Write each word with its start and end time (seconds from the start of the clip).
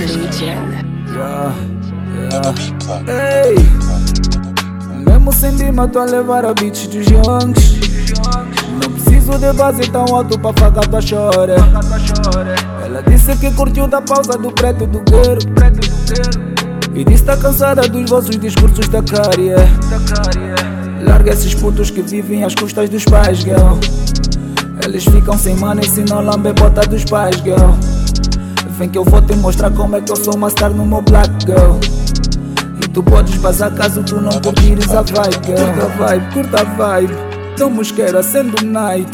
Yeah, 0.00 1.52
yeah. 2.16 2.54
Ei, 3.06 3.54
mesmo 5.04 5.30
sem 5.30 5.52
bima, 5.56 5.86
tô 5.88 5.98
a 5.98 6.06
levar 6.06 6.46
a 6.46 6.54
beats 6.54 6.86
dos 6.86 7.06
youngs. 7.06 7.78
Não 8.82 8.92
preciso 8.92 9.38
de 9.38 9.52
base 9.52 9.90
tão 9.90 10.06
alto 10.06 10.38
pra 10.38 10.54
fagar 10.54 10.88
tua 10.88 11.02
chore. 11.02 11.52
Ela 12.82 13.02
disse 13.02 13.36
que 13.36 13.50
curtiu 13.50 13.86
da 13.86 14.00
pausa 14.00 14.38
do 14.38 14.50
preto 14.50 14.86
do 14.86 15.00
gueiro. 15.00 15.40
E 16.94 17.04
disse 17.04 17.24
tá 17.24 17.36
cansada 17.36 17.86
dos 17.86 18.08
vossos 18.08 18.38
discursos 18.38 18.88
da 18.88 19.02
carie. 19.02 19.52
Larga 21.02 21.32
esses 21.32 21.54
putos 21.54 21.90
que 21.90 22.00
vivem 22.00 22.42
às 22.42 22.54
custas 22.54 22.88
dos 22.88 23.04
pais, 23.04 23.40
girl. 23.40 23.76
Eles 24.82 25.04
ficam 25.04 25.36
sem 25.36 25.56
mano 25.56 25.82
e 25.82 25.86
se 25.86 26.02
não 26.04 26.24
lambe 26.24 26.54
bota 26.54 26.80
dos 26.88 27.04
pais, 27.04 27.36
girl. 27.42 27.74
Vem 28.80 28.88
que 28.88 28.96
eu 28.96 29.04
vou 29.04 29.20
te 29.20 29.36
mostrar 29.36 29.70
como 29.72 29.94
é 29.94 30.00
que 30.00 30.10
eu 30.10 30.16
sou 30.16 30.34
uma 30.34 30.48
star 30.48 30.70
no 30.70 30.86
meu 30.86 31.02
black, 31.02 31.28
girl. 31.44 31.76
E 32.82 32.88
tu 32.88 33.02
podes 33.02 33.36
passar 33.36 33.70
caso 33.74 34.02
tu 34.02 34.18
não 34.18 34.30
curtires 34.40 34.90
a 34.94 35.02
vibe, 35.02 35.44
girl. 35.44 35.58
Curta 35.66 35.82
a 35.84 36.06
vibe, 36.06 36.32
curta 36.32 36.60
a 36.62 36.64
vibe. 36.64 37.14
Não 37.58 37.68
mosqueira 37.68 38.22
sendo 38.22 38.64
night. 38.64 39.10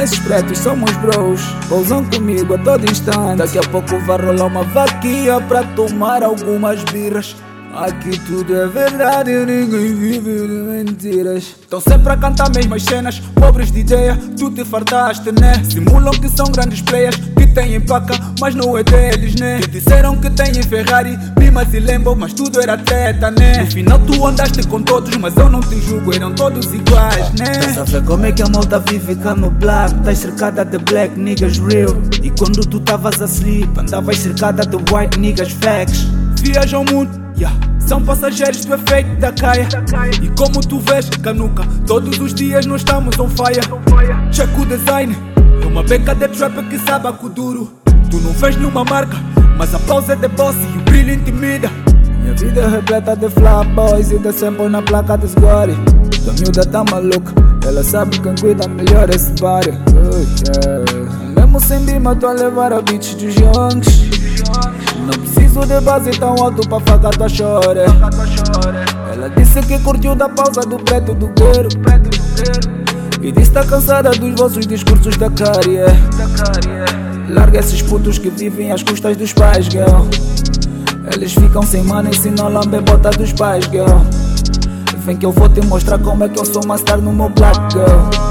Esses 0.00 0.16
pretos 0.20 0.58
somos 0.58 0.92
bros, 0.98 1.40
pousam 1.68 2.04
comigo 2.04 2.54
a 2.54 2.58
todo 2.58 2.88
instante. 2.88 3.38
Daqui 3.38 3.58
a 3.58 3.62
pouco 3.62 3.98
vai 4.06 4.24
rolar 4.24 4.46
uma 4.46 4.62
vaquinha 4.62 5.40
pra 5.40 5.64
tomar 5.64 6.22
algumas 6.22 6.84
birras. 6.84 7.34
Aqui 7.74 8.18
tudo 8.26 8.54
é 8.54 8.66
verdade, 8.66 9.30
ninguém 9.30 9.94
vive 9.94 10.46
de 10.46 10.52
mentiras. 10.52 11.56
Estão 11.60 11.80
sempre 11.80 12.12
a 12.12 12.16
cantar 12.16 12.50
mesmas 12.50 12.82
cenas, 12.82 13.20
pobres 13.34 13.70
de 13.70 13.78
ideia, 13.78 14.18
tu 14.36 14.50
te 14.50 14.64
fartaste, 14.64 15.30
né? 15.32 15.62
Simulam 15.64 16.12
que 16.12 16.28
são 16.28 16.46
grandes 16.46 16.82
players, 16.82 17.16
têm 17.50 17.80
placa, 17.80 18.14
mas 18.40 18.54
não 18.54 18.76
é 18.76 18.82
deles, 18.82 19.34
né? 19.36 19.60
Que 19.60 19.68
disseram 19.68 20.16
que 20.16 20.30
têm 20.30 20.62
Ferrari, 20.62 21.18
Primas 21.34 21.72
e 21.74 21.80
Lambo, 21.80 22.14
mas 22.16 22.32
tudo 22.32 22.60
era 22.60 22.76
treta, 22.78 23.30
né? 23.30 23.62
No 23.62 23.70
final 23.70 23.98
tu 24.00 24.26
andaste 24.26 24.66
com 24.66 24.82
todos, 24.82 25.16
mas 25.16 25.36
eu 25.36 25.48
não 25.48 25.60
te 25.60 25.80
julgo, 25.80 26.14
eram 26.14 26.32
todos 26.34 26.72
iguais, 26.72 27.30
né? 27.38 27.50
Estás 27.50 27.78
a 27.78 27.84
ver 27.84 28.04
como 28.04 28.26
é 28.26 28.32
que 28.32 28.42
a 28.42 28.48
malta 28.48 28.78
vive 28.80 29.14
cá 29.16 29.34
no 29.34 29.50
black? 29.50 29.94
Estás 29.96 30.18
cercada 30.18 30.64
de 30.64 30.78
black 30.78 31.18
niggas 31.18 31.58
real. 31.58 31.96
E 32.22 32.30
quando 32.30 32.60
tu 32.66 32.80
tavas 32.80 33.20
asleep, 33.20 33.68
andavas 33.78 34.18
cercada 34.18 34.64
de 34.64 34.76
white 34.76 35.18
niggas 35.18 35.52
facts. 35.52 36.06
Viajam 36.42 36.84
muito. 36.90 37.20
Yeah. 37.36 37.56
São 37.86 38.02
passageiros 38.02 38.64
do 38.66 38.74
efeito 38.74 39.16
da 39.18 39.32
caia. 39.32 39.66
E 40.22 40.28
como 40.30 40.60
tu 40.60 40.78
vês, 40.78 41.08
canuca, 41.08 41.64
todos 41.86 42.18
os 42.20 42.34
dias 42.34 42.66
nós 42.66 42.82
estamos 42.82 43.18
on 43.18 43.28
fire. 43.28 43.60
Check 44.30 44.58
o 44.58 44.66
design, 44.66 45.16
uma 45.70 45.84
beca 45.84 46.14
de 46.14 46.28
trap 46.28 46.62
que 46.68 46.78
sabe 46.78 47.06
a 47.06 47.10
duro. 47.12 47.70
Tu 48.10 48.16
não 48.18 48.32
vês 48.32 48.56
nenhuma 48.56 48.84
marca, 48.84 49.16
mas 49.56 49.72
a 49.74 49.78
pausa 49.78 50.14
é 50.14 50.16
de 50.16 50.28
boss 50.28 50.56
e 50.56 50.78
o 50.78 50.82
brilho 50.82 51.14
intimida. 51.14 51.70
Minha 52.20 52.34
vida 52.34 52.60
é 52.60 52.68
repleta 52.68 53.16
de 53.16 53.28
boys 53.28 54.10
e 54.10 54.18
de 54.18 54.32
sample 54.32 54.68
na 54.68 54.82
placa 54.82 55.16
dos 55.16 55.34
gore. 55.34 55.74
Tua 56.24 56.32
miúda 56.34 56.66
tá 56.66 56.84
maluca, 56.84 57.32
ela 57.66 57.82
sabe 57.84 58.18
quem 58.18 58.34
cuida 58.34 58.68
melhor 58.68 59.08
esse 59.10 59.32
body. 59.40 59.70
Oh, 59.94 60.66
yeah. 60.66 61.40
Mesmo 61.40 61.60
sem 61.60 61.78
bima, 61.80 62.16
tô 62.16 62.26
a 62.26 62.32
levar 62.32 62.72
a 62.72 62.82
beats 62.82 63.14
dos 63.14 63.34
youngs. 63.36 64.10
Não 64.98 65.18
preciso 65.18 65.60
de 65.60 65.80
base 65.80 66.10
tão 66.18 66.34
alto 66.34 66.68
pra 66.68 66.80
fagar 66.80 67.10
tua 67.10 67.28
chore. 67.28 67.80
Ela 69.12 69.30
disse 69.30 69.62
que 69.62 69.78
curtiu 69.78 70.14
da 70.14 70.28
pausa 70.28 70.62
do 70.62 70.76
preto 70.78 71.14
do 71.14 71.28
gueiro. 71.28 71.68
E 73.22 73.30
disse 73.32 73.52
tá 73.52 73.62
cansada 73.64 74.10
dos 74.10 74.34
vossos 74.34 74.66
discursos 74.66 75.16
da 75.18 75.28
carie. 75.30 75.80
Larga 77.28 77.60
esses 77.60 77.82
putos 77.82 78.18
que 78.18 78.30
vivem 78.30 78.72
às 78.72 78.82
custas 78.82 79.16
dos 79.16 79.32
pais, 79.32 79.66
girl. 79.66 80.06
Eles 81.14 81.34
ficam 81.34 81.62
sem 81.62 81.82
mano 81.82 82.08
e 82.10 82.16
se 82.16 82.30
não 82.30 82.48
lambe 82.48 82.80
bota 82.80 83.10
dos 83.10 83.32
pais, 83.32 83.66
girl. 83.66 83.98
Vem 85.04 85.16
que 85.16 85.26
eu 85.26 85.32
vou 85.32 85.48
te 85.48 85.60
mostrar 85.66 85.98
como 85.98 86.24
é 86.24 86.28
que 86.28 86.40
eu 86.40 86.44
sou 86.46 86.64
uma 86.64 86.78
star 86.78 86.98
no 86.98 87.12
meu 87.12 87.28
black, 87.28 87.58
girl. 87.72 88.30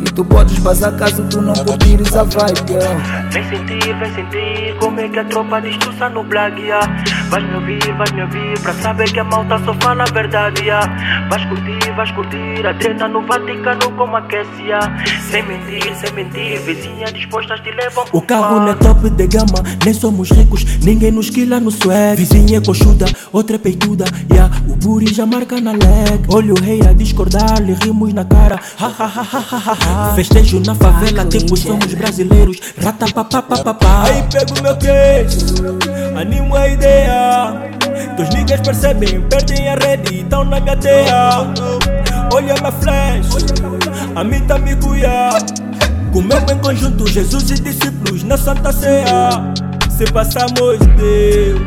E 0.00 0.04
tu 0.04 0.24
podes 0.24 0.58
vazar 0.58 0.92
caso 0.96 1.24
tu 1.24 1.40
não 1.40 1.54
curtires 1.54 2.14
a 2.14 2.22
vibe, 2.22 2.68
girl. 2.68 3.30
Vem 3.30 3.48
sentir, 3.48 3.98
vem 3.98 4.14
sentir 4.14 4.76
como 4.78 5.00
é 5.00 5.08
que 5.08 5.18
a 5.18 5.24
tropa 5.24 5.60
destroça 5.60 6.08
no 6.10 6.22
black, 6.24 6.60
yeah. 6.60 6.86
Vais 7.30 7.40
me 7.40 7.54
ouvir, 7.56 7.80
vais 7.96 8.12
me 8.12 8.22
ouvir 8.22 8.58
Pra 8.62 8.72
saber 8.74 9.10
que 9.12 9.20
a 9.20 9.24
malta 9.24 9.58
só 9.64 9.74
fala 9.74 10.04
a 10.04 10.12
verdade, 10.12 10.62
yeah. 10.62 10.86
Vais 11.28 11.44
curtir, 11.46 11.92
vais 11.96 12.10
curtir 12.12 12.66
A 12.66 12.74
treta 12.74 13.08
no 13.08 13.22
Vaticano 13.26 13.90
como 13.96 14.16
aquece, 14.16 14.62
yeah. 14.62 14.92
Sem 15.30 15.42
mentir, 15.42 15.94
sem 15.96 16.12
mentir 16.14 16.60
Vizinha 16.60 17.10
dispostas 17.12 17.60
te 17.60 17.70
levam 17.70 18.04
O 18.12 18.20
carro 18.20 18.60
não 18.60 18.68
é 18.68 18.74
top 18.74 19.10
de 19.10 19.26
gama 19.26 19.62
Nem 19.84 19.94
somos 19.94 20.30
ricos, 20.30 20.64
ninguém 20.82 21.10
nos 21.10 21.30
quila 21.30 21.58
no 21.58 21.70
swag 21.70 22.16
Vizinha 22.16 22.58
é 22.58 22.60
coxuda, 22.60 23.06
outra 23.32 23.56
é 23.56 23.58
peituda 23.58 24.04
yeah. 24.30 24.54
O 24.68 24.76
buri 24.76 25.12
já 25.12 25.26
marca 25.26 25.60
na 25.60 25.72
leg 25.72 26.24
Olha 26.28 26.52
o 26.52 26.60
rei 26.60 26.80
a 26.82 26.92
discordar, 26.92 27.60
lhe 27.60 27.74
rimos 27.74 28.12
na 28.12 28.24
cara 28.24 28.60
ha, 28.78 28.86
ha, 28.86 29.06
ha, 29.06 29.26
ha, 29.32 29.44
ha, 29.50 29.76
ha. 30.10 30.14
Festejo 30.14 30.60
na 30.60 30.74
favela, 30.74 31.24
tipo 31.24 31.56
somos 31.56 31.92
brasileiros 31.94 32.58
Rata 32.80 33.06
pa 33.12 33.24
pa 33.24 33.42
pa 33.42 33.56
pa 33.58 33.74
pa 33.74 34.04
Aí 34.04 34.22
pego 34.30 34.62
meu 34.62 34.76
queixo, 34.76 35.78
animo 36.16 36.54
a 36.54 36.68
ideia 36.68 37.13
Teus 38.16 38.28
niggas 38.30 38.60
percebem, 38.60 39.20
perdem 39.22 39.68
a 39.68 39.74
rede 39.74 40.14
e 40.14 40.24
tão 40.24 40.44
na 40.44 40.60
gateia 40.60 41.38
Olha 42.32 42.54
minha 42.54 42.72
flash, 42.72 43.28
a 44.14 44.24
mim 44.24 44.40
tá 44.46 44.58
me 44.58 44.76
cuia 44.76 45.30
Comemos 46.14 46.48
em 46.48 46.58
conjunto 46.58 47.08
Jesus 47.08 47.50
e 47.50 47.54
discípulos 47.54 48.22
na 48.22 48.36
Santa 48.36 48.72
Ceia. 48.72 49.30
Se 49.90 50.04
passamos 50.12 50.78
deu, 50.78 51.58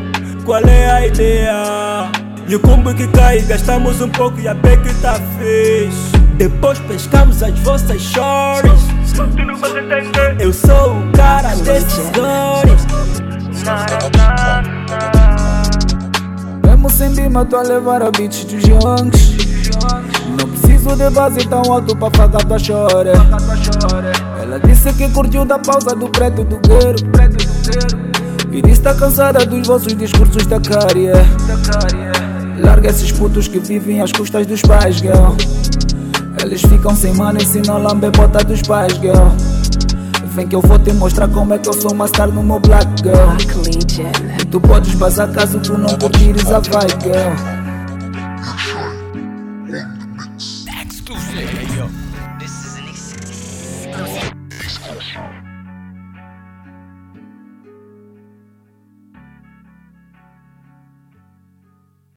qual 0.45 0.61
é 0.61 0.89
a 0.89 1.05
ideia? 1.05 2.09
E 2.47 2.55
o 2.55 2.59
combo 2.61 2.93
que 2.93 3.09
cai, 3.09 3.41
gastamos 3.41 3.99
um 3.99 4.07
pouco 4.07 4.39
e 4.39 4.47
a 4.47 4.53
beca 4.53 4.89
tá 5.01 5.19
fez. 5.37 5.93
Depois 6.37 6.79
pescamos 6.79 7.43
as 7.43 7.59
vossas 7.59 8.01
shorts. 8.01 8.83
Eu 10.39 10.53
sou 10.53 10.97
o 10.97 11.11
cara 11.11 11.53
desses 11.57 12.09
gores 12.11 12.46
Bima, 17.09 17.45
tô 17.45 17.57
a 17.57 17.61
levar 17.61 18.01
a 18.01 18.11
beats 18.11 18.43
dos 18.45 18.63
youngs. 18.63 19.37
Não 20.37 20.49
preciso 20.49 20.95
de 20.95 21.09
base 21.09 21.47
tão 21.47 21.61
alto 21.71 21.95
pra 21.95 22.09
fagar 22.11 22.43
tua 22.45 22.59
chore. 22.59 23.09
Ela 24.41 24.59
disse 24.59 24.91
que 24.93 25.09
curtiu 25.09 25.45
da 25.45 25.57
pausa 25.59 25.95
do 25.95 26.09
preto 26.09 26.43
do 26.43 26.59
gueiro. 26.59 26.97
E 28.51 28.61
disse 28.61 28.81
tá 28.81 28.93
cansada 28.93 29.45
dos 29.45 29.67
vossos 29.67 29.95
discursos 29.95 30.45
da 30.47 30.59
carie. 30.59 31.11
Larga 32.59 32.89
esses 32.89 33.11
putos 33.11 33.47
que 33.47 33.59
vivem 33.59 34.01
às 34.01 34.11
custas 34.11 34.45
dos 34.45 34.61
pais, 34.61 34.97
girl. 34.97 35.33
Eles 36.41 36.61
ficam 36.61 36.95
sem 36.95 37.13
mano 37.13 37.39
e 37.41 37.45
se 37.45 37.61
não 37.61 37.81
lambe 37.81 38.09
bota 38.11 38.43
dos 38.43 38.61
pais, 38.61 38.93
girl. 38.93 39.27
Vem 40.37 40.47
que 40.47 40.55
eu 40.55 40.61
vou 40.61 40.77
te 40.77 40.93
mostrar 40.93 41.27
como 41.29 41.55
é 41.55 41.57
que 41.57 41.67
eu 41.67 41.73
sou 41.73 41.91
uma 41.93 42.07
star 42.07 42.31
no 42.31 42.43
meu 42.43 42.59
black, 42.59 42.85
girl. 43.01 43.31
E 44.39 44.45
tu 44.45 44.61
podes 44.61 44.93
passar 44.93 45.31
caso 45.31 45.59
tu 45.59 45.75
não 45.75 45.89
curtires 45.97 46.45
a 46.51 46.59
vibe, 46.59 47.01
girl. 47.01 47.67